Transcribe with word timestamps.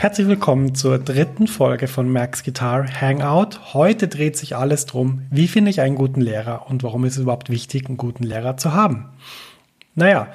Herzlich 0.00 0.28
willkommen 0.28 0.74
zur 0.74 0.98
dritten 0.98 1.46
Folge 1.46 1.86
von 1.86 2.10
Max 2.10 2.42
Guitar 2.42 2.86
Hangout. 3.02 3.74
Heute 3.74 4.08
dreht 4.08 4.34
sich 4.34 4.56
alles 4.56 4.86
drum, 4.86 5.26
wie 5.30 5.46
finde 5.46 5.70
ich 5.70 5.82
einen 5.82 5.94
guten 5.94 6.22
Lehrer 6.22 6.70
und 6.70 6.82
warum 6.82 7.04
ist 7.04 7.16
es 7.16 7.22
überhaupt 7.24 7.50
wichtig, 7.50 7.86
einen 7.86 7.98
guten 7.98 8.24
Lehrer 8.24 8.56
zu 8.56 8.72
haben. 8.72 9.10
Naja, 9.94 10.28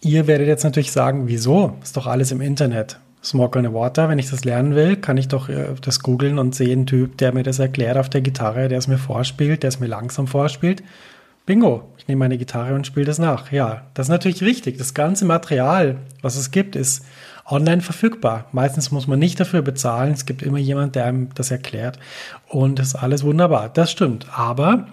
ihr 0.00 0.26
werdet 0.26 0.48
jetzt 0.48 0.64
natürlich 0.64 0.90
sagen, 0.90 1.28
wieso? 1.28 1.76
Ist 1.84 1.96
doch 1.96 2.08
alles 2.08 2.32
im 2.32 2.40
Internet. 2.40 2.98
Smoke 3.22 3.56
on 3.56 3.66
the 3.66 3.72
Water, 3.72 4.08
wenn 4.08 4.18
ich 4.18 4.28
das 4.28 4.44
lernen 4.44 4.74
will, 4.74 4.96
kann 4.96 5.18
ich 5.18 5.28
doch 5.28 5.48
äh, 5.48 5.66
das 5.80 6.00
googeln 6.00 6.40
und 6.40 6.56
sehe 6.56 6.72
einen 6.72 6.86
Typ, 6.86 7.16
der 7.18 7.32
mir 7.32 7.44
das 7.44 7.60
erklärt 7.60 7.98
auf 7.98 8.08
der 8.08 8.22
Gitarre, 8.22 8.66
der 8.66 8.78
es 8.78 8.88
mir 8.88 8.98
vorspielt, 8.98 9.62
der 9.62 9.68
es 9.68 9.78
mir 9.78 9.86
langsam 9.86 10.26
vorspielt. 10.26 10.82
Bingo, 11.46 11.92
ich 11.96 12.08
nehme 12.08 12.18
meine 12.18 12.38
Gitarre 12.38 12.74
und 12.74 12.88
spiele 12.88 13.06
das 13.06 13.20
nach. 13.20 13.52
Ja, 13.52 13.86
das 13.94 14.06
ist 14.06 14.10
natürlich 14.10 14.42
richtig. 14.42 14.78
Das 14.78 14.94
ganze 14.94 15.24
Material, 15.24 15.98
was 16.20 16.34
es 16.34 16.50
gibt, 16.50 16.74
ist 16.74 17.06
online 17.48 17.82
verfügbar. 17.82 18.46
Meistens 18.50 18.90
muss 18.90 19.06
man 19.06 19.20
nicht 19.20 19.38
dafür 19.38 19.62
bezahlen. 19.62 20.12
Es 20.12 20.26
gibt 20.26 20.42
immer 20.42 20.58
jemand, 20.58 20.96
der 20.96 21.04
einem 21.04 21.28
das 21.34 21.52
erklärt. 21.52 22.00
Und 22.48 22.80
das 22.80 22.88
ist 22.88 22.94
alles 22.96 23.22
wunderbar. 23.22 23.68
Das 23.68 23.92
stimmt. 23.92 24.26
Aber 24.36 24.88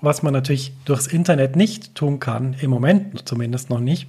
was 0.00 0.22
man 0.22 0.32
natürlich 0.32 0.72
durchs 0.86 1.06
Internet 1.06 1.56
nicht 1.56 1.94
tun 1.94 2.20
kann, 2.20 2.56
im 2.58 2.70
Moment 2.70 3.28
zumindest 3.28 3.68
noch 3.68 3.80
nicht, 3.80 4.08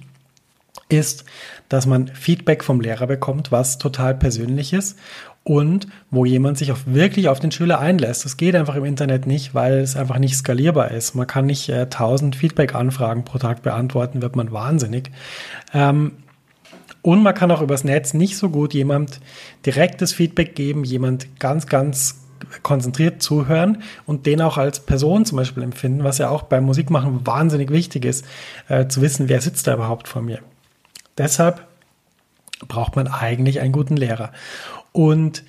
ist, 0.88 1.24
dass 1.68 1.86
man 1.86 2.08
Feedback 2.08 2.64
vom 2.64 2.80
Lehrer 2.80 3.06
bekommt, 3.06 3.52
was 3.52 3.78
total 3.78 4.14
persönlich 4.14 4.72
ist 4.72 4.98
und 5.44 5.86
wo 6.10 6.24
jemand 6.24 6.58
sich 6.58 6.72
auch 6.72 6.78
wirklich 6.84 7.28
auf 7.28 7.40
den 7.40 7.50
Schüler 7.50 7.78
einlässt. 7.78 8.24
Das 8.24 8.36
geht 8.36 8.54
einfach 8.54 8.74
im 8.74 8.84
Internet 8.84 9.26
nicht, 9.26 9.54
weil 9.54 9.78
es 9.78 9.96
einfach 9.96 10.18
nicht 10.18 10.36
skalierbar 10.36 10.90
ist. 10.90 11.14
Man 11.14 11.26
kann 11.26 11.46
nicht 11.46 11.68
äh, 11.68 11.82
1000 11.82 12.36
Feedback-Anfragen 12.36 13.24
pro 13.24 13.38
Tag 13.38 13.62
beantworten, 13.62 14.22
wird 14.22 14.36
man 14.36 14.52
wahnsinnig. 14.52 15.10
Ähm, 15.72 16.12
und 17.02 17.22
man 17.22 17.34
kann 17.34 17.50
auch 17.50 17.62
übers 17.62 17.84
Netz 17.84 18.12
nicht 18.12 18.36
so 18.36 18.50
gut 18.50 18.74
jemand 18.74 19.20
direktes 19.64 20.12
Feedback 20.12 20.54
geben, 20.54 20.84
jemand 20.84 21.40
ganz, 21.40 21.66
ganz 21.66 22.20
konzentriert 22.62 23.22
zuhören 23.22 23.82
und 24.06 24.26
den 24.26 24.42
auch 24.42 24.58
als 24.58 24.80
Person 24.80 25.24
zum 25.24 25.36
Beispiel 25.36 25.62
empfinden, 25.62 26.04
was 26.04 26.18
ja 26.18 26.28
auch 26.28 26.42
beim 26.42 26.64
Musikmachen 26.64 27.26
wahnsinnig 27.26 27.70
wichtig 27.70 28.04
ist, 28.04 28.24
äh, 28.68 28.86
zu 28.88 29.00
wissen, 29.02 29.28
wer 29.28 29.40
sitzt 29.40 29.66
da 29.66 29.74
überhaupt 29.74 30.08
vor 30.08 30.22
mir. 30.22 30.40
Deshalb 31.18 31.66
braucht 32.66 32.96
man 32.96 33.08
eigentlich 33.08 33.60
einen 33.60 33.72
guten 33.72 33.96
Lehrer. 33.96 34.32
Und 34.92 35.44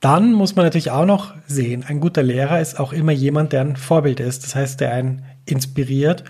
dann 0.00 0.32
muss 0.32 0.56
man 0.56 0.64
natürlich 0.64 0.90
auch 0.90 1.06
noch 1.06 1.34
sehen, 1.46 1.84
ein 1.86 2.00
guter 2.00 2.22
Lehrer 2.22 2.60
ist 2.60 2.80
auch 2.80 2.92
immer 2.92 3.12
jemand, 3.12 3.52
der 3.52 3.60
ein 3.60 3.76
Vorbild 3.76 4.18
ist. 4.18 4.42
Das 4.42 4.54
heißt, 4.54 4.80
der 4.80 4.92
einen 4.92 5.24
inspiriert 5.44 6.24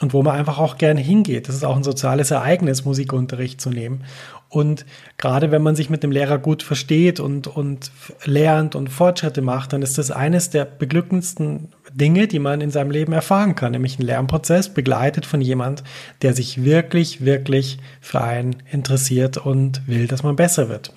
und 0.00 0.12
wo 0.12 0.22
man 0.22 0.36
einfach 0.36 0.58
auch 0.58 0.76
gerne 0.76 1.00
hingeht. 1.00 1.48
Das 1.48 1.54
ist 1.54 1.64
auch 1.64 1.76
ein 1.76 1.84
soziales 1.84 2.30
Ereignis, 2.30 2.84
Musikunterricht 2.84 3.60
zu 3.60 3.70
nehmen. 3.70 4.04
Und 4.54 4.86
gerade 5.18 5.50
wenn 5.50 5.62
man 5.62 5.74
sich 5.74 5.90
mit 5.90 6.04
dem 6.04 6.12
Lehrer 6.12 6.38
gut 6.38 6.62
versteht 6.62 7.18
und, 7.18 7.48
und 7.48 7.90
lernt 8.24 8.76
und 8.76 8.88
Fortschritte 8.88 9.42
macht, 9.42 9.72
dann 9.72 9.82
ist 9.82 9.98
das 9.98 10.12
eines 10.12 10.50
der 10.50 10.64
beglückendsten 10.64 11.70
Dinge, 11.92 12.28
die 12.28 12.38
man 12.38 12.60
in 12.60 12.70
seinem 12.70 12.92
Leben 12.92 13.12
erfahren 13.12 13.56
kann, 13.56 13.72
nämlich 13.72 13.98
ein 13.98 14.06
Lernprozess 14.06 14.72
begleitet 14.72 15.26
von 15.26 15.40
jemand, 15.40 15.82
der 16.22 16.34
sich 16.34 16.62
wirklich, 16.62 17.24
wirklich 17.24 17.78
für 18.00 18.20
einen 18.20 18.62
interessiert 18.70 19.38
und 19.38 19.88
will, 19.88 20.06
dass 20.06 20.22
man 20.22 20.36
besser 20.36 20.68
wird. 20.68 20.92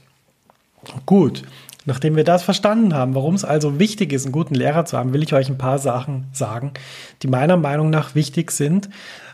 Gut, 1.07 1.41
Nachdem 1.87 2.17
wir 2.17 2.25
das 2.25 2.43
verstanden 2.43 2.93
haben, 2.93 3.15
warum 3.15 3.33
es 3.33 3.45
also 3.45 3.79
wichtig 3.79 4.11
ist, 4.11 4.25
einen 4.25 4.33
guten 4.33 4.55
Lehrer 4.55 4.83
zu 4.83 4.97
haben, 4.97 5.13
will 5.13 5.23
ich 5.23 5.33
euch 5.33 5.47
ein 5.47 5.57
paar 5.57 5.79
Sachen 5.79 6.25
sagen, 6.33 6.73
die 7.23 7.29
meiner 7.29 7.55
Meinung 7.55 7.89
nach 7.89 8.13
wichtig 8.13 8.51
sind, 8.51 8.89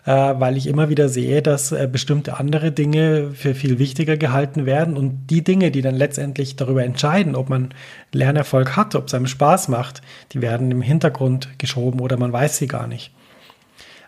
äh, 0.05 0.11
weil 0.11 0.55
ich 0.55 0.67
immer 0.67 0.87
wieder 0.87 1.09
sehe, 1.09 1.41
dass 1.41 1.71
äh, 1.71 1.89
bestimmte 1.91 2.37
andere 2.37 2.71
Dinge 2.71 3.31
für 3.33 3.55
viel 3.55 3.79
wichtiger 3.79 4.17
gehalten 4.17 4.67
werden 4.67 4.97
und 4.97 5.31
die 5.31 5.43
Dinge, 5.43 5.71
die 5.71 5.81
dann 5.81 5.95
letztendlich 5.95 6.55
darüber 6.55 6.83
entscheiden, 6.83 7.35
ob 7.35 7.49
man 7.49 7.73
Lernerfolg 8.11 8.77
hat, 8.77 8.93
ob 8.93 9.07
es 9.07 9.15
einem 9.15 9.25
Spaß 9.25 9.69
macht, 9.69 10.03
die 10.33 10.43
werden 10.43 10.69
im 10.69 10.83
Hintergrund 10.83 11.49
geschoben 11.57 12.01
oder 12.01 12.17
man 12.17 12.31
weiß 12.31 12.57
sie 12.57 12.67
gar 12.67 12.85
nicht. 12.85 13.11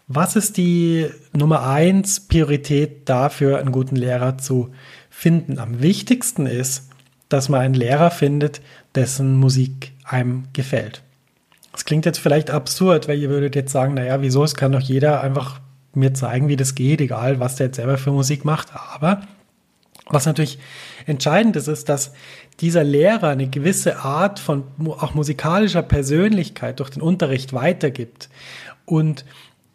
Was 0.07 0.35
ist 0.35 0.57
die 0.57 1.07
Nummer 1.33 1.67
eins 1.67 2.27
Priorität 2.27 3.09
dafür, 3.09 3.57
einen 3.57 3.71
guten 3.71 3.95
Lehrer 3.95 4.37
zu 4.37 4.69
finden? 5.09 5.57
Am 5.57 5.81
wichtigsten 5.81 6.45
ist, 6.45 6.91
dass 7.29 7.49
man 7.49 7.61
einen 7.61 7.73
Lehrer 7.73 8.11
findet, 8.11 8.61
dessen 8.93 9.35
Musik 9.35 9.93
einem 10.03 10.45
gefällt. 10.53 11.01
Das 11.71 11.85
klingt 11.85 12.05
jetzt 12.05 12.19
vielleicht 12.19 12.51
absurd, 12.51 13.07
weil 13.07 13.19
ihr 13.19 13.29
würdet 13.29 13.55
jetzt 13.55 13.71
sagen, 13.71 13.95
naja, 13.95 14.21
wieso, 14.21 14.43
es 14.43 14.55
kann 14.55 14.71
doch 14.71 14.81
jeder 14.81 15.21
einfach 15.21 15.59
mir 15.93 16.13
zeigen, 16.13 16.47
wie 16.47 16.55
das 16.55 16.75
geht, 16.75 17.01
egal 17.01 17.39
was 17.39 17.55
der 17.55 17.67
jetzt 17.67 17.77
selber 17.77 17.97
für 17.97 18.11
Musik 18.11 18.45
macht. 18.45 18.69
Aber 18.93 19.21
was 20.07 20.25
natürlich 20.25 20.59
entscheidend 21.05 21.55
ist, 21.55 21.67
ist, 21.67 21.89
dass 21.89 22.13
dieser 22.59 22.83
Lehrer 22.83 23.29
eine 23.29 23.47
gewisse 23.47 23.99
Art 23.99 24.39
von 24.39 24.63
auch 24.87 25.13
musikalischer 25.13 25.81
Persönlichkeit 25.81 26.79
durch 26.79 26.91
den 26.91 27.01
Unterricht 27.01 27.53
weitergibt. 27.53 28.29
Und 28.85 29.25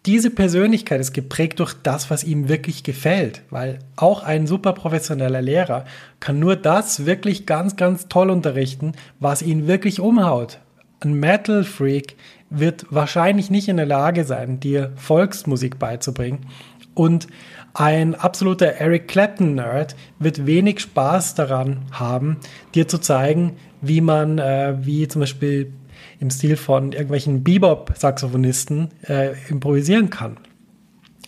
diese 0.06 0.30
Persönlichkeit 0.30 1.00
ist 1.00 1.12
geprägt 1.12 1.60
durch 1.60 1.74
das, 1.82 2.10
was 2.10 2.24
ihm 2.24 2.48
wirklich 2.48 2.84
gefällt, 2.84 3.42
weil 3.50 3.80
auch 3.96 4.22
ein 4.22 4.46
super 4.46 4.72
professioneller 4.72 5.42
Lehrer 5.42 5.84
kann 6.20 6.38
nur 6.38 6.56
das 6.56 7.04
wirklich 7.04 7.44
ganz, 7.44 7.76
ganz 7.76 8.08
toll 8.08 8.30
unterrichten, 8.30 8.92
was 9.18 9.42
ihn 9.42 9.66
wirklich 9.66 10.00
umhaut. 10.00 10.58
Ein 11.00 11.14
Metal 11.14 11.64
Freak 11.64 12.16
wird 12.48 12.86
wahrscheinlich 12.90 13.50
nicht 13.50 13.68
in 13.68 13.76
der 13.76 13.86
Lage 13.86 14.24
sein, 14.24 14.58
dir 14.58 14.92
Volksmusik 14.96 15.78
beizubringen 15.78 16.46
und 16.94 17.28
ein 17.72 18.14
absoluter 18.14 18.66
Eric 18.66 19.06
Clapton 19.06 19.54
Nerd 19.54 19.94
wird 20.18 20.44
wenig 20.46 20.80
Spaß 20.80 21.34
daran 21.34 21.82
haben, 21.92 22.38
dir 22.74 22.88
zu 22.88 22.98
zeigen, 22.98 23.56
wie 23.80 24.00
man, 24.00 24.38
äh, 24.38 24.74
wie 24.80 25.06
zum 25.06 25.20
Beispiel 25.20 25.72
im 26.20 26.30
Stil 26.30 26.56
von 26.56 26.92
irgendwelchen 26.92 27.42
Bebop-Saxophonisten 27.42 28.88
äh, 29.08 29.32
improvisieren 29.48 30.10
kann. 30.10 30.36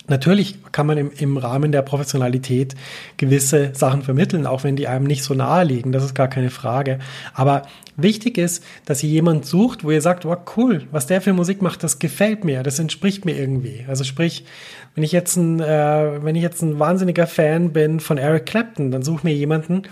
Natürlich 0.07 0.57
kann 0.73 0.85
man 0.85 0.97
im, 0.97 1.11
im 1.17 1.37
Rahmen 1.37 1.71
der 1.71 1.81
Professionalität 1.81 2.75
gewisse 3.15 3.69
Sachen 3.73 4.01
vermitteln, 4.01 4.45
auch 4.45 4.65
wenn 4.65 4.75
die 4.75 4.89
einem 4.89 5.05
nicht 5.05 5.23
so 5.23 5.33
nahe 5.33 5.63
liegen, 5.63 5.93
das 5.93 6.03
ist 6.03 6.13
gar 6.13 6.27
keine 6.27 6.49
Frage. 6.49 6.99
Aber 7.33 7.61
wichtig 7.95 8.37
ist, 8.37 8.65
dass 8.85 9.01
ihr 9.01 9.09
jemand 9.09 9.45
sucht, 9.45 9.85
wo 9.85 9.91
ihr 9.91 10.01
sagt, 10.01 10.25
wow, 10.25 10.37
cool, 10.57 10.83
was 10.91 11.07
der 11.07 11.21
für 11.21 11.31
Musik 11.31 11.61
macht, 11.61 11.83
das 11.83 11.99
gefällt 11.99 12.43
mir, 12.43 12.63
das 12.63 12.79
entspricht 12.79 13.23
mir 13.23 13.37
irgendwie. 13.37 13.85
Also 13.87 14.03
sprich, 14.03 14.43
wenn 14.93 15.05
ich 15.05 15.13
jetzt 15.13 15.37
ein, 15.37 15.61
äh, 15.61 16.21
wenn 16.21 16.35
ich 16.35 16.43
jetzt 16.43 16.61
ein 16.61 16.79
wahnsinniger 16.79 17.25
Fan 17.25 17.71
bin 17.71 18.01
von 18.01 18.17
Eric 18.17 18.45
Clapton, 18.45 18.91
dann 18.91 19.03
suche 19.03 19.25
mir 19.25 19.33
jemanden, 19.33 19.83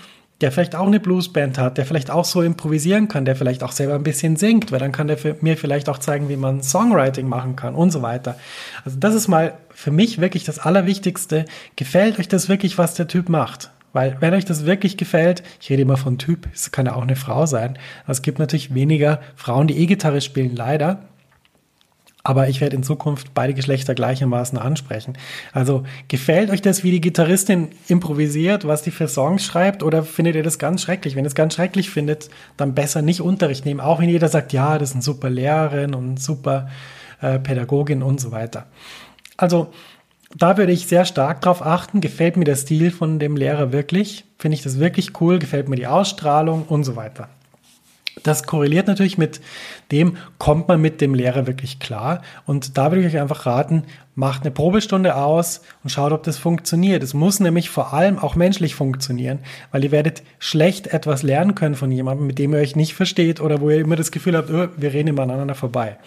der 0.42 0.52
vielleicht 0.52 0.76
auch 0.76 0.88
eine 0.88 1.00
Bluesband 1.00 1.58
hat, 1.58 1.78
der 1.78 1.86
vielleicht 1.86 2.10
auch 2.10 2.26
so 2.26 2.42
improvisieren 2.42 3.08
kann, 3.08 3.26
der 3.26 3.36
vielleicht 3.36 3.64
auch 3.64 3.72
selber 3.72 3.96
ein 3.96 4.04
bisschen 4.04 4.36
singt, 4.36 4.72
weil 4.72 4.80
dann 4.80 4.92
kann 4.92 5.08
der 5.08 5.18
mir 5.42 5.58
vielleicht 5.58 5.88
auch 5.90 6.00
zeigen, 6.00 6.30
wie 6.30 6.36
man 6.36 6.64
Songwriting 6.64 7.28
machen 7.28 7.56
kann 7.56 7.76
und 7.76 7.92
so 7.92 8.02
weiter. 8.02 8.38
Also 8.84 8.98
das 9.00 9.16
ist 9.16 9.28
mal 9.28 9.54
für 9.70 9.92
mich 9.92 10.20
wirklich 10.20 10.44
das 10.44 10.60
Allerwichtigste. 10.60 11.46
Gefällt 11.76 12.20
euch 12.20 12.28
das 12.28 12.50
wirklich, 12.50 12.78
was 12.78 12.96
der 12.96 13.08
Typ 13.08 13.30
macht? 13.30 13.72
Weil 13.94 14.18
wenn 14.20 14.34
euch 14.34 14.46
das 14.46 14.66
wirklich 14.66 14.98
gefällt, 14.98 15.44
ich 15.60 15.70
rede 15.70 15.82
immer 15.82 15.98
von 15.98 16.18
Typ, 16.18 16.48
es 16.54 16.72
kann 16.72 16.86
ja 16.86 16.96
auch 16.96 17.02
eine 17.02 17.16
Frau 17.16 17.46
sein. 17.46 17.78
Es 18.08 18.22
gibt 18.22 18.40
natürlich 18.40 18.74
weniger 18.74 19.20
Frauen, 19.36 19.68
die 19.68 19.78
E-Gitarre 19.78 20.22
spielen, 20.22 20.56
leider. 20.56 21.04
Aber 22.24 22.50
ich 22.50 22.62
werde 22.62 22.76
in 22.76 22.84
Zukunft 22.84 23.34
beide 23.34 23.54
Geschlechter 23.54 23.96
gleichermaßen 23.96 24.58
ansprechen. 24.58 25.18
Also 25.54 25.84
gefällt 26.08 26.52
euch 26.52 26.62
das, 26.62 26.84
wie 26.84 26.92
die 26.92 27.02
Gitarristin 27.02 27.70
improvisiert, 27.88 28.68
was 28.68 28.84
die 28.84 28.92
für 28.92 29.08
Songs 29.08 29.44
schreibt, 29.44 29.82
oder 29.82 30.04
findet 30.04 30.36
ihr 30.36 30.44
das 30.44 30.60
ganz 30.60 30.84
schrecklich? 30.84 31.16
Wenn 31.16 31.26
ihr 31.26 31.30
es 31.30 31.36
ganz 31.36 31.56
schrecklich 31.56 31.90
findet, 31.90 32.30
dann 32.58 32.76
besser 32.76 33.02
nicht 33.02 33.22
Unterricht 33.22 33.66
nehmen, 33.66 33.80
auch 33.80 34.00
wenn 34.00 34.10
jeder 34.10 34.28
sagt, 34.28 34.54
ja, 34.54 34.78
das 34.78 34.90
ist 34.90 34.96
eine 34.96 35.04
super 35.04 35.30
Lehrerin 35.30 35.96
und 35.96 36.22
super 36.22 36.70
äh, 37.22 37.40
Pädagogin 37.40 38.04
und 38.04 38.22
so 38.22 38.32
weiter. 38.32 38.68
Also 39.38 39.74
da 40.36 40.58
würde 40.58 40.72
ich 40.72 40.88
sehr 40.88 41.06
stark 41.06 41.42
drauf 41.42 41.66
achten, 41.66 42.02
gefällt 42.02 42.38
mir 42.38 42.46
der 42.46 42.56
Stil 42.56 42.92
von 42.92 43.20
dem 43.20 43.36
Lehrer 43.36 43.72
wirklich, 43.72 44.26
finde 44.38 44.56
ich 44.56 44.64
das 44.64 44.80
wirklich 44.80 45.20
cool, 45.20 45.40
gefällt 45.40 45.68
mir 45.70 45.76
die 45.76 45.88
Ausstrahlung 45.88 46.64
und 46.68 46.84
so 46.84 46.96
weiter. 46.96 47.30
Das 48.24 48.44
korreliert 48.44 48.88
natürlich 48.88 49.18
mit 49.18 49.42
dem, 49.92 50.18
kommt 50.38 50.68
man 50.68 50.82
mit 50.82 51.02
dem 51.02 51.14
Lehrer 51.14 51.48
wirklich 51.48 51.80
klar. 51.80 52.22
Und 52.46 52.78
da 52.78 52.92
würde 52.92 53.02
ich 53.02 53.16
euch 53.16 53.22
einfach 53.22 53.46
raten, 53.46 53.84
macht 54.16 54.42
eine 54.42 54.52
Probestunde 54.52 55.16
aus 55.16 55.62
und 55.84 55.90
schaut, 55.90 56.12
ob 56.12 56.24
das 56.24 56.38
funktioniert. 56.38 57.04
Es 57.04 57.14
muss 57.14 57.40
nämlich 57.40 57.70
vor 57.70 57.94
allem 57.94 58.20
auch 58.20 58.36
menschlich 58.36 58.76
funktionieren, 58.76 59.40
weil 59.72 59.84
ihr 59.84 59.92
werdet 59.92 60.24
schlecht 60.40 60.88
etwas 60.88 61.24
lernen 61.24 61.56
können 61.56 61.76
von 61.76 61.92
jemandem, 61.92 62.28
mit 62.28 62.38
dem 62.38 62.54
ihr 62.54 62.60
euch 62.60 62.76
nicht 62.76 62.94
versteht 62.94 63.40
oder 63.40 63.62
wo 63.62 63.70
ihr 63.70 63.80
immer 63.80 63.96
das 63.96 64.12
Gefühl 64.12 64.36
habt, 64.36 64.52
oh, 64.52 64.68
wir 64.76 64.94
reden 64.94 65.10
immer 65.10 65.24
aneinander 65.24 65.56
vorbei. 65.56 65.98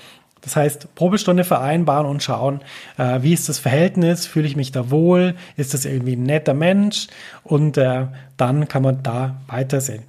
Das 0.42 0.56
heißt, 0.56 0.94
Probestunde 0.94 1.42
vereinbaren 1.42 2.06
und 2.06 2.22
schauen, 2.22 2.60
äh, 2.98 3.22
wie 3.22 3.32
ist 3.32 3.48
das 3.48 3.58
Verhältnis, 3.58 4.26
fühle 4.26 4.46
ich 4.46 4.56
mich 4.56 4.72
da 4.72 4.90
wohl, 4.90 5.36
ist 5.56 5.72
das 5.72 5.86
irgendwie 5.86 6.16
ein 6.16 6.22
netter 6.22 6.52
Mensch 6.52 7.06
und 7.44 7.78
äh, 7.78 8.08
dann 8.36 8.68
kann 8.68 8.82
man 8.82 9.02
da 9.02 9.36
weitersehen. 9.46 10.02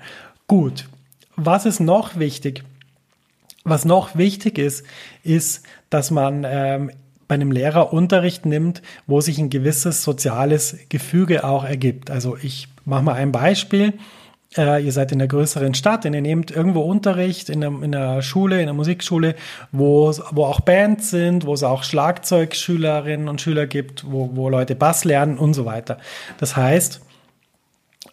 Gut, 0.45 0.89
was 1.35 1.65
ist 1.65 1.79
noch 1.79 2.17
wichtig? 2.17 2.63
Was 3.63 3.85
noch 3.85 4.15
wichtig 4.15 4.57
ist, 4.57 4.85
ist, 5.23 5.63
dass 5.89 6.11
man 6.11 6.45
ähm, 6.47 6.91
bei 7.27 7.35
einem 7.35 7.51
Lehrer 7.51 7.93
Unterricht 7.93 8.45
nimmt, 8.45 8.81
wo 9.07 9.21
sich 9.21 9.39
ein 9.39 9.49
gewisses 9.49 10.03
soziales 10.03 10.77
Gefüge 10.89 11.43
auch 11.43 11.63
ergibt. 11.63 12.11
Also 12.11 12.37
ich 12.37 12.67
mache 12.85 13.03
mal 13.03 13.13
ein 13.13 13.31
Beispiel. 13.31 13.93
Äh, 14.55 14.85
ihr 14.85 14.91
seid 14.91 15.11
in 15.11 15.19
einer 15.19 15.27
größeren 15.27 15.73
Stadt 15.73 16.05
und 16.05 16.13
ihr 16.13 16.21
nehmt 16.21 16.51
irgendwo 16.51 16.81
Unterricht 16.81 17.49
in 17.49 17.63
einer, 17.63 17.83
in 17.83 17.95
einer 17.95 18.21
Schule, 18.21 18.57
in 18.57 18.63
einer 18.63 18.73
Musikschule, 18.73 19.35
wo, 19.71 20.13
wo 20.31 20.45
auch 20.45 20.59
Bands 20.61 21.09
sind, 21.09 21.45
wo 21.45 21.53
es 21.53 21.63
auch 21.63 21.83
Schlagzeugschülerinnen 21.83 23.27
und 23.27 23.41
Schüler 23.41 23.65
gibt, 23.65 24.05
wo, 24.09 24.29
wo 24.33 24.49
Leute 24.49 24.75
Bass 24.75 25.03
lernen 25.03 25.37
und 25.37 25.55
so 25.55 25.65
weiter. 25.65 25.97
Das 26.37 26.55
heißt, 26.55 27.01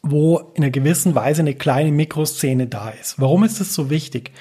wo 0.03 0.39
in 0.55 0.63
einer 0.63 0.71
gewissen 0.71 1.15
Weise 1.15 1.43
eine 1.43 1.55
kleine 1.55 1.93
Mikroszene 1.93 2.67
da 2.67 2.91
ist. 2.91 3.21
Warum 3.21 3.45
ist 3.45 3.61
das 3.61 3.75
so 3.75 3.89
wichtig? 3.89 4.33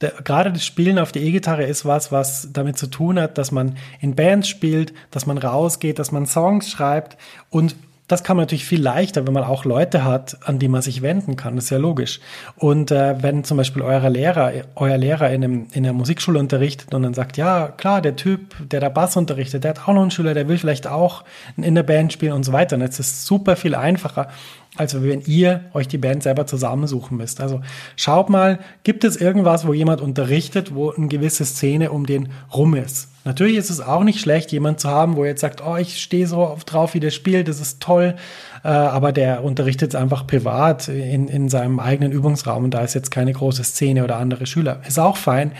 Der, 0.00 0.10
gerade 0.24 0.52
das 0.52 0.64
Spielen 0.64 0.98
auf 0.98 1.12
der 1.12 1.22
E-Gitarre 1.22 1.64
ist 1.64 1.84
was, 1.84 2.10
was 2.10 2.48
damit 2.52 2.78
zu 2.78 2.88
tun 2.88 3.20
hat, 3.20 3.38
dass 3.38 3.52
man 3.52 3.76
in 4.00 4.16
Bands 4.16 4.48
spielt, 4.48 4.92
dass 5.10 5.26
man 5.26 5.38
rausgeht, 5.38 5.98
dass 5.98 6.12
man 6.12 6.26
Songs 6.26 6.70
schreibt 6.70 7.16
und 7.50 7.76
das 8.12 8.24
kann 8.24 8.36
man 8.36 8.42
natürlich 8.42 8.66
viel 8.66 8.82
leichter, 8.82 9.26
wenn 9.26 9.32
man 9.32 9.44
auch 9.44 9.64
Leute 9.64 10.04
hat, 10.04 10.36
an 10.46 10.58
die 10.58 10.68
man 10.68 10.82
sich 10.82 11.00
wenden 11.00 11.36
kann. 11.36 11.54
Das 11.54 11.64
ist 11.64 11.70
ja 11.70 11.78
logisch. 11.78 12.20
Und 12.56 12.90
äh, 12.90 13.22
wenn 13.22 13.42
zum 13.42 13.56
Beispiel 13.56 13.80
euer 13.80 14.06
Lehrer, 14.10 14.52
euer 14.74 14.98
Lehrer 14.98 15.30
in, 15.30 15.42
einem, 15.42 15.66
in 15.72 15.84
der 15.84 15.94
Musikschule 15.94 16.38
unterrichtet 16.38 16.92
und 16.92 17.04
dann 17.04 17.14
sagt, 17.14 17.38
ja 17.38 17.68
klar, 17.68 18.02
der 18.02 18.16
Typ, 18.16 18.54
der 18.68 18.80
da 18.80 18.90
Bass 18.90 19.16
unterrichtet, 19.16 19.64
der 19.64 19.70
hat 19.70 19.88
auch 19.88 19.94
noch 19.94 20.02
einen 20.02 20.10
Schüler, 20.10 20.34
der 20.34 20.46
will 20.46 20.58
vielleicht 20.58 20.86
auch 20.86 21.24
in 21.56 21.74
der 21.74 21.84
Band 21.84 22.12
spielen 22.12 22.32
und 22.32 22.44
so 22.44 22.52
weiter. 22.52 22.76
Und 22.76 22.82
jetzt 22.82 22.98
ist 22.98 23.12
es 23.12 23.24
super 23.24 23.56
viel 23.56 23.74
einfacher, 23.74 24.28
als 24.76 25.00
wenn 25.02 25.20
ihr 25.22 25.64
euch 25.74 25.86
die 25.86 25.98
Band 25.98 26.22
selber 26.22 26.46
zusammensuchen 26.46 27.16
müsst. 27.18 27.40
Also 27.40 27.60
schaut 27.96 28.30
mal, 28.30 28.58
gibt 28.84 29.04
es 29.04 29.16
irgendwas, 29.16 29.66
wo 29.66 29.74
jemand 29.74 30.00
unterrichtet, 30.00 30.74
wo 30.74 30.90
eine 30.90 31.08
gewisse 31.08 31.44
Szene 31.44 31.92
um 31.92 32.06
den 32.06 32.30
rum 32.54 32.74
ist? 32.74 33.08
Natürlich 33.24 33.56
ist 33.56 33.70
es 33.70 33.80
auch 33.80 34.02
nicht 34.02 34.20
schlecht, 34.20 34.50
jemand 34.50 34.80
zu 34.80 34.88
haben, 34.88 35.16
wo 35.16 35.24
jetzt 35.24 35.42
sagt, 35.42 35.62
oh, 35.64 35.76
ich 35.76 36.02
stehe 36.02 36.26
so 36.26 36.56
drauf, 36.66 36.94
wie 36.94 37.00
der 37.00 37.10
spielt, 37.10 37.48
das 37.48 37.60
ist 37.60 37.80
toll, 37.80 38.16
äh, 38.64 38.68
aber 38.68 39.12
der 39.12 39.44
unterrichtet 39.44 39.94
einfach 39.94 40.26
privat 40.26 40.88
in, 40.88 41.28
in 41.28 41.48
seinem 41.48 41.78
eigenen 41.78 42.10
Übungsraum 42.10 42.64
und 42.64 42.74
da 42.74 42.80
ist 42.80 42.94
jetzt 42.94 43.10
keine 43.10 43.32
große 43.32 43.62
Szene 43.62 44.02
oder 44.02 44.16
andere 44.16 44.46
Schüler. 44.46 44.80
Ist 44.86 44.98
auch 44.98 45.16
fein. 45.16 45.52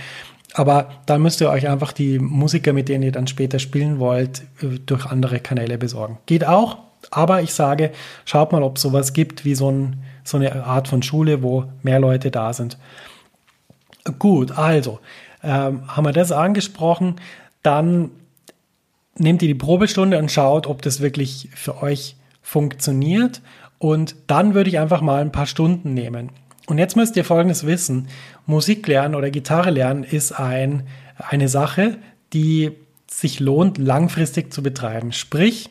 Aber 0.55 0.91
da 1.07 1.19
müsst 1.19 1.41
ihr 1.41 1.51
euch 1.51 1.69
einfach 1.69 1.93
die 1.93 2.19
Musiker, 2.19 2.73
mit 2.73 2.89
denen 2.89 3.05
ihr 3.05 3.13
dann 3.13 3.27
später 3.27 3.59
spielen 3.59 3.99
wollt, 4.01 4.43
äh, 4.61 4.79
durch 4.85 5.07
andere 5.07 5.39
Kanäle 5.39 5.79
besorgen. 5.79 6.19
Geht 6.27 6.47
auch, 6.47 6.79
aber 7.11 7.43
ich 7.43 7.55
sage, 7.55 7.93
schaut 8.25 8.53
mal, 8.53 8.63
ob 8.63 8.77
es 8.77 8.83
sowas 8.83 9.13
gibt 9.13 9.45
wie 9.45 9.55
so, 9.55 9.71
ein, 9.71 10.03
so 10.25 10.37
eine 10.37 10.65
Art 10.65 10.89
von 10.89 11.03
Schule, 11.03 11.43
wo 11.43 11.65
mehr 11.83 12.01
Leute 12.01 12.31
da 12.31 12.53
sind. 12.53 12.79
Gut, 14.19 14.53
also 14.53 15.01
ähm, 15.43 15.83
haben 15.89 16.05
wir 16.05 16.13
das 16.13 16.33
angesprochen. 16.33 17.17
Dann 17.63 18.11
nehmt 19.17 19.43
ihr 19.43 19.49
die 19.49 19.55
Probestunde 19.55 20.19
und 20.19 20.31
schaut, 20.31 20.67
ob 20.67 20.83
das 20.83 21.01
wirklich 21.01 21.49
für 21.55 21.83
euch 21.83 22.17
funktioniert. 22.43 23.43
Und 23.79 24.17
dann 24.27 24.55
würde 24.55 24.71
ich 24.71 24.79
einfach 24.79 25.01
mal 25.01 25.21
ein 25.21 25.33
paar 25.33 25.47
Stunden 25.47 25.95
nehmen. 25.95 26.31
Und 26.67 26.79
jetzt 26.79 26.97
müsst 26.97 27.17
ihr 27.17 27.25
Folgendes 27.25 27.67
wissen. 27.67 28.09
Musik 28.47 28.87
lernen 28.87 29.15
oder 29.15 29.31
Gitarre 29.31 29.71
lernen 29.71 30.05
ist 30.05 30.33
ein, 30.33 30.87
eine 31.17 31.49
Sache, 31.49 31.99
die 32.33 32.73
sich 33.07 33.41
lohnt, 33.41 33.79
langfristig 33.79 34.53
zu 34.53 34.63
betreiben. 34.63 35.13
Sprich, 35.13 35.69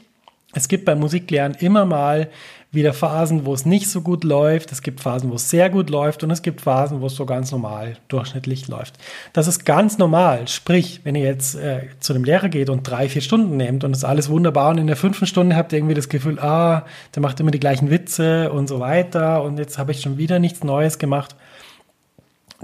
es 0.54 0.68
gibt 0.68 0.86
beim 0.86 1.00
Musiklernen 1.00 1.56
immer 1.60 1.86
mal 1.86 2.30
wieder 2.74 2.94
Phasen, 2.94 3.46
wo 3.46 3.54
es 3.54 3.66
nicht 3.66 3.90
so 3.90 4.02
gut 4.02 4.24
läuft. 4.24 4.72
Es 4.72 4.82
gibt 4.82 5.02
Phasen, 5.02 5.30
wo 5.30 5.36
es 5.36 5.50
sehr 5.50 5.70
gut 5.70 5.90
läuft 5.90 6.24
und 6.24 6.32
es 6.32 6.42
gibt 6.42 6.62
Phasen, 6.62 7.02
wo 7.02 7.08
es 7.08 7.16
so 7.16 7.26
ganz 7.26 7.52
normal, 7.52 7.98
durchschnittlich 8.08 8.70
läuft. 8.70 8.96
Das 9.34 9.48
ist 9.48 9.66
ganz 9.66 9.98
normal. 9.98 10.48
Sprich, 10.48 11.02
wenn 11.04 11.16
ihr 11.16 11.26
jetzt 11.26 11.56
äh, 11.56 11.88
zu 12.00 12.14
dem 12.14 12.24
Lehrer 12.24 12.48
geht 12.48 12.70
und 12.70 12.84
drei, 12.84 13.10
vier 13.10 13.22
Stunden 13.22 13.58
nehmt 13.58 13.84
und 13.84 13.92
es 13.92 14.00
ist 14.00 14.04
alles 14.06 14.30
wunderbar 14.30 14.70
und 14.70 14.78
in 14.78 14.88
der 14.88 14.96
fünften 14.96 15.26
Stunde 15.26 15.56
habt 15.58 15.74
ihr 15.74 15.80
irgendwie 15.80 15.96
das 15.96 16.08
Gefühl, 16.08 16.40
ah, 16.40 16.86
der 17.14 17.22
macht 17.22 17.40
immer 17.42 17.52
die 17.52 17.60
gleichen 17.60 17.90
Witze 17.90 18.52
und 18.52 18.68
so 18.68 18.80
weiter 18.80 19.44
und 19.44 19.58
jetzt 19.58 19.78
habe 19.78 19.92
ich 19.92 20.02
schon 20.02 20.18
wieder 20.18 20.40
nichts 20.40 20.64
Neues 20.64 20.98
gemacht. 20.98 21.36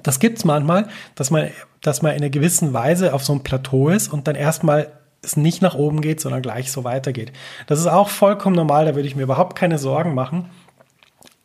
Das 0.04 0.20
gibt 0.20 0.38
es 0.38 0.46
manchmal, 0.46 0.88
dass 1.16 1.32
man, 1.32 1.50
dass 1.82 2.02
man 2.02 2.14
in 2.14 2.20
einer 2.20 2.30
gewissen 2.30 2.72
Weise 2.72 3.14
auf 3.14 3.26
so 3.26 3.34
einem 3.34 3.44
Plateau 3.44 3.90
ist 3.90 4.14
und 4.14 4.28
dann 4.28 4.36
erstmal 4.36 4.92
es 5.22 5.38
nicht 5.38 5.62
nach 5.62 5.76
oben 5.76 6.02
geht, 6.02 6.22
sondern 6.22 6.42
gleich 6.42 6.72
so 6.72 6.84
weitergeht. 6.84 7.32
Das 7.68 7.80
ist 7.80 7.88
auch 7.88 8.10
vollkommen 8.10 8.56
normal, 8.56 8.86
da 8.86 8.96
würde 8.96 9.08
ich 9.08 9.16
mir 9.16 9.24
überhaupt 9.24 9.58
keine 9.58 9.78
Sorgen 9.78 10.14
machen. 10.14 10.50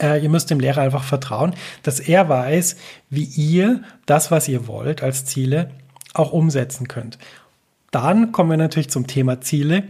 Äh, 0.00 0.22
ihr 0.22 0.28
müsst 0.28 0.50
dem 0.50 0.60
Lehrer 0.60 0.82
einfach 0.82 1.04
vertrauen, 1.04 1.54
dass 1.82 2.00
er 2.00 2.28
weiß, 2.28 2.76
wie 3.10 3.24
ihr 3.24 3.82
das, 4.06 4.30
was 4.30 4.48
ihr 4.48 4.66
wollt 4.66 5.02
als 5.02 5.24
Ziele, 5.24 5.70
auch 6.14 6.32
umsetzen 6.32 6.88
könnt. 6.88 7.18
Dann 7.90 8.32
kommen 8.32 8.50
wir 8.50 8.56
natürlich 8.56 8.90
zum 8.90 9.06
Thema 9.06 9.40
Ziele. 9.40 9.84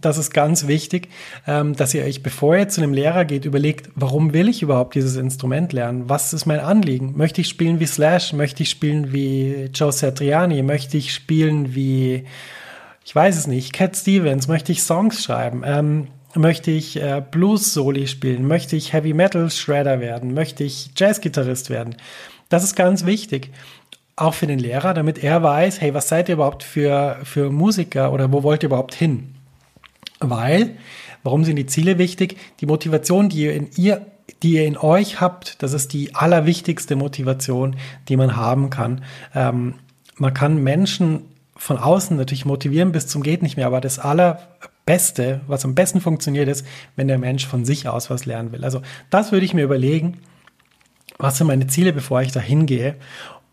Das 0.00 0.16
ist 0.16 0.32
ganz 0.32 0.66
wichtig, 0.66 1.08
ähm, 1.46 1.76
dass 1.76 1.92
ihr 1.92 2.04
euch, 2.04 2.22
bevor 2.22 2.56
ihr 2.56 2.68
zu 2.68 2.80
einem 2.80 2.94
Lehrer 2.94 3.26
geht, 3.26 3.44
überlegt, 3.44 3.90
warum 3.94 4.32
will 4.32 4.48
ich 4.48 4.62
überhaupt 4.62 4.94
dieses 4.94 5.16
Instrument 5.16 5.74
lernen? 5.74 6.08
Was 6.08 6.32
ist 6.32 6.46
mein 6.46 6.60
Anliegen? 6.60 7.12
Möchte 7.16 7.42
ich 7.42 7.48
spielen 7.48 7.78
wie 7.78 7.86
Slash? 7.86 8.32
Möchte 8.32 8.62
ich 8.62 8.70
spielen 8.70 9.12
wie 9.12 9.68
Joe 9.74 9.92
Satriani? 9.92 10.62
Möchte 10.62 10.96
ich 10.96 11.12
spielen 11.12 11.74
wie 11.74 12.24
ich 13.04 13.14
weiß 13.14 13.36
es 13.36 13.46
nicht, 13.46 13.72
Cat 13.72 13.96
Stevens, 13.96 14.48
möchte 14.48 14.72
ich 14.72 14.82
Songs 14.82 15.22
schreiben? 15.22 15.62
Ähm, 15.64 16.08
möchte 16.34 16.70
ich 16.70 17.00
äh, 17.00 17.22
Blues-Soli 17.28 18.06
spielen? 18.06 18.46
Möchte 18.46 18.76
ich 18.76 18.92
Heavy 18.92 19.12
Metal 19.12 19.50
Shredder 19.50 20.00
werden? 20.00 20.34
Möchte 20.34 20.64
ich 20.64 20.90
Jazz-Gitarrist 20.96 21.70
werden? 21.70 21.96
Das 22.48 22.64
ist 22.64 22.76
ganz 22.76 23.04
wichtig. 23.04 23.50
Auch 24.14 24.34
für 24.34 24.46
den 24.46 24.58
Lehrer, 24.58 24.94
damit 24.94 25.22
er 25.22 25.42
weiß, 25.42 25.80
hey, 25.80 25.94
was 25.94 26.08
seid 26.08 26.28
ihr 26.28 26.34
überhaupt 26.34 26.62
für, 26.62 27.18
für 27.24 27.50
Musiker 27.50 28.12
oder 28.12 28.30
wo 28.32 28.42
wollt 28.42 28.62
ihr 28.62 28.68
überhaupt 28.68 28.94
hin? 28.94 29.34
Weil, 30.20 30.76
warum 31.22 31.44
sind 31.44 31.56
die 31.56 31.66
Ziele 31.66 31.98
wichtig? 31.98 32.36
Die 32.60 32.66
Motivation, 32.66 33.28
die 33.28 33.44
ihr 33.44 33.54
in 33.54 33.70
ihr, 33.76 34.06
die 34.42 34.52
ihr 34.52 34.66
in 34.66 34.76
euch 34.76 35.20
habt, 35.20 35.62
das 35.62 35.72
ist 35.72 35.92
die 35.92 36.14
allerwichtigste 36.14 36.94
Motivation, 36.94 37.76
die 38.08 38.16
man 38.16 38.36
haben 38.36 38.70
kann. 38.70 39.02
Ähm, 39.34 39.74
man 40.16 40.34
kann 40.34 40.62
Menschen 40.62 41.22
von 41.62 41.78
außen 41.78 42.16
natürlich 42.16 42.44
motivieren 42.44 42.90
bis 42.90 43.06
zum 43.06 43.22
geht 43.22 43.40
nicht 43.40 43.56
mehr, 43.56 43.68
aber 43.68 43.80
das 43.80 44.00
allerbeste, 44.00 45.42
was 45.46 45.64
am 45.64 45.76
besten 45.76 46.00
funktioniert, 46.00 46.48
ist, 46.48 46.66
wenn 46.96 47.06
der 47.06 47.18
Mensch 47.18 47.46
von 47.46 47.64
sich 47.64 47.86
aus 47.86 48.10
was 48.10 48.26
lernen 48.26 48.50
will. 48.50 48.64
Also 48.64 48.82
das 49.10 49.30
würde 49.30 49.46
ich 49.46 49.54
mir 49.54 49.62
überlegen, 49.62 50.18
was 51.18 51.38
sind 51.38 51.46
meine 51.46 51.68
Ziele, 51.68 51.92
bevor 51.92 52.20
ich 52.20 52.32
da 52.32 52.40
hingehe. 52.40 52.96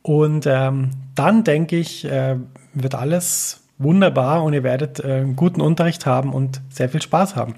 Und 0.02 0.48
ähm, 0.48 0.90
dann 1.14 1.44
denke 1.44 1.78
ich, 1.78 2.04
äh, 2.04 2.38
wird 2.74 2.96
alles 2.96 3.62
wunderbar 3.78 4.44
und 4.44 4.54
ihr 4.54 4.64
werdet 4.64 5.00
äh, 5.02 5.24
guten 5.36 5.62
Unterricht 5.62 6.08
haben 6.08 6.34
und 6.34 6.62
sehr 6.72 6.90
viel 6.90 7.04
Spaß 7.04 7.36
haben. 7.36 7.58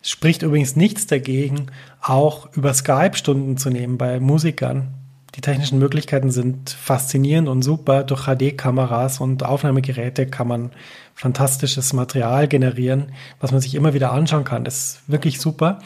Es 0.00 0.10
spricht 0.10 0.42
übrigens 0.42 0.76
nichts 0.76 1.08
dagegen, 1.08 1.72
auch 2.00 2.54
über 2.54 2.72
Skype 2.72 3.16
Stunden 3.16 3.56
zu 3.56 3.68
nehmen 3.68 3.98
bei 3.98 4.20
Musikern. 4.20 4.94
Die 5.34 5.40
technischen 5.40 5.78
Möglichkeiten 5.78 6.30
sind 6.30 6.70
faszinierend 6.70 7.48
und 7.48 7.62
super. 7.62 8.02
Durch 8.02 8.26
HD-Kameras 8.26 9.20
und 9.20 9.44
Aufnahmegeräte 9.44 10.26
kann 10.26 10.48
man 10.48 10.70
fantastisches 11.14 11.92
Material 11.92 12.48
generieren, 12.48 13.12
was 13.40 13.52
man 13.52 13.60
sich 13.60 13.74
immer 13.74 13.92
wieder 13.92 14.12
anschauen 14.12 14.44
kann. 14.44 14.64
Das 14.64 14.74
ist 14.76 15.00
wirklich 15.06 15.40
super. 15.40 15.80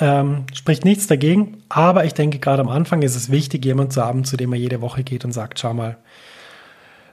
Ähm, 0.00 0.44
spricht 0.54 0.84
nichts 0.84 1.06
dagegen, 1.06 1.58
aber 1.68 2.04
ich 2.04 2.14
denke, 2.14 2.38
gerade 2.38 2.62
am 2.62 2.68
Anfang 2.68 3.02
ist 3.02 3.14
es 3.14 3.30
wichtig, 3.30 3.64
jemanden 3.64 3.92
zu 3.92 4.02
haben, 4.02 4.24
zu 4.24 4.36
dem 4.36 4.52
er 4.52 4.58
jede 4.58 4.80
Woche 4.80 5.04
geht 5.04 5.24
und 5.24 5.32
sagt, 5.32 5.60
schau 5.60 5.74
mal, 5.74 5.98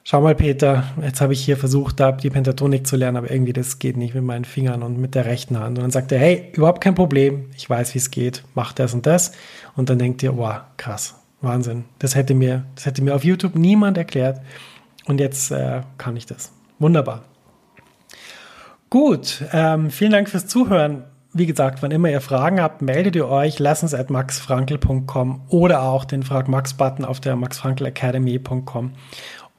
schau 0.04 0.22
mal, 0.22 0.34
Peter, 0.34 0.84
jetzt 1.02 1.20
habe 1.20 1.34
ich 1.34 1.44
hier 1.44 1.58
versucht, 1.58 2.00
da 2.00 2.14
die 2.14 2.30
Pentatonik 2.30 2.88
zu 2.88 2.96
lernen, 2.96 3.18
aber 3.18 3.32
irgendwie 3.32 3.52
das 3.52 3.80
geht 3.80 3.98
nicht 3.98 4.16
mit 4.16 4.24
meinen 4.24 4.46
Fingern 4.46 4.82
und 4.82 4.98
mit 4.98 5.14
der 5.14 5.26
rechten 5.26 5.60
Hand. 5.60 5.78
Und 5.78 5.84
dann 5.84 5.92
sagt 5.92 6.12
er, 6.12 6.20
hey, 6.20 6.52
überhaupt 6.54 6.82
kein 6.82 6.96
Problem, 6.96 7.50
ich 7.58 7.70
weiß, 7.70 7.94
wie 7.96 8.00
es 8.00 8.12
geht, 8.12 8.44
mach 8.56 8.72
das 8.72 8.94
und 8.94 9.06
das. 9.06 9.34
Und 9.76 9.90
dann 9.90 10.00
denkt 10.00 10.24
ihr, 10.24 10.38
wow, 10.38 10.62
krass, 10.78 11.19
Wahnsinn. 11.42 11.86
Das 12.00 12.16
hätte 12.16 12.34
mir, 12.34 12.66
das 12.76 12.86
hätte 12.86 13.02
mir 13.02 13.16
auf 13.16 13.24
YouTube 13.24 13.56
niemand 13.56 13.98
erklärt. 13.98 14.42
Und 15.06 15.20
jetzt 15.20 15.52
äh, 15.52 15.82
kann 15.98 16.16
ich 16.16 16.26
das. 16.26 16.52
Wunderbar. 16.78 17.24
Gut, 18.90 19.44
ähm, 19.54 19.92
vielen 19.92 20.12
Dank 20.12 20.30
fürs 20.30 20.48
Zuhören. 20.48 21.04
Wie 21.32 21.46
gesagt, 21.46 21.84
wann 21.84 21.92
immer 21.92 22.10
ihr 22.10 22.22
Fragen 22.22 22.60
habt, 22.60 22.82
meldet 22.82 23.16
ihr 23.16 23.28
euch, 23.28 23.62
at 23.62 24.10
maxfrankel.com 24.10 25.42
oder 25.50 25.84
auch 25.84 26.06
den 26.06 26.24
Frag 26.24 26.48
Max 26.48 26.74
Button 26.74 27.06
auf 27.06 27.20
der 27.20 27.36
maxfrankelacademy.com. 27.36 28.94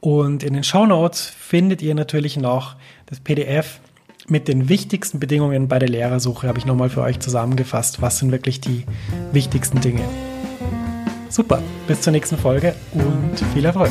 Und 0.00 0.42
in 0.42 0.54
den 0.54 0.64
Show 0.64 0.87
Notes 0.87 1.26
findet 1.28 1.80
ihr 1.80 1.94
natürlich 1.94 2.37
noch 2.37 2.75
das 3.06 3.20
PDF 3.20 3.78
mit 4.26 4.49
den 4.49 4.68
wichtigsten 4.68 5.20
Bedingungen 5.20 5.68
bei 5.68 5.78
der 5.78 5.88
Lehrersuche, 5.88 6.49
habe 6.49 6.58
ich 6.58 6.66
nochmal 6.66 6.90
für 6.90 7.02
euch 7.02 7.20
zusammengefasst. 7.20 8.02
Was 8.02 8.18
sind 8.18 8.32
wirklich 8.32 8.60
die 8.60 8.84
wichtigsten 9.32 9.80
Dinge? 9.80 10.02
Super, 11.30 11.62
bis 11.87 12.00
zur 12.00 12.12
nächsten 12.12 12.37
Folge 12.37 12.75
und 12.92 13.38
viel 13.54 13.64
Erfolg. 13.64 13.90